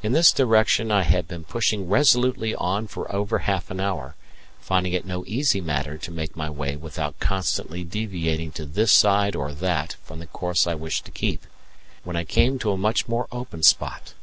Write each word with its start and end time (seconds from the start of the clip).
In 0.00 0.12
this 0.12 0.30
direction 0.32 0.92
I 0.92 1.02
had 1.02 1.26
been 1.26 1.42
pushing 1.42 1.88
resolutely 1.88 2.54
on 2.54 2.86
for 2.86 3.12
over 3.12 3.40
half 3.40 3.68
an 3.68 3.80
hour, 3.80 4.14
finding 4.60 4.92
it 4.92 5.04
no 5.04 5.24
easy 5.26 5.60
matter 5.60 5.98
to 5.98 6.10
make 6.12 6.36
my 6.36 6.48
way 6.48 6.76
without 6.76 7.18
constantly 7.18 7.82
deviating 7.82 8.52
to 8.52 8.64
this 8.64 8.92
side 8.92 9.34
or 9.34 9.50
that 9.54 9.96
from 10.04 10.20
the 10.20 10.28
course 10.28 10.68
I 10.68 10.74
wished 10.76 11.04
to 11.06 11.10
keep, 11.10 11.48
when 12.04 12.14
I 12.14 12.22
came 12.22 12.60
to 12.60 12.70
a 12.70 12.76
much 12.76 13.08
more 13.08 13.26
open 13.32 13.64
spot. 13.64 14.14